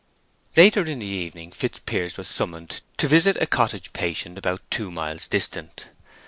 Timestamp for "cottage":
3.45-3.93